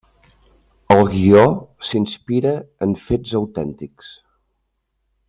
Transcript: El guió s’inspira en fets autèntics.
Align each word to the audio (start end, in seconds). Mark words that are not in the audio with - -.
El 0.95 1.01
guió 1.11 1.43
s’inspira 1.89 2.55
en 2.87 2.97
fets 3.05 3.37
autèntics. 3.41 4.11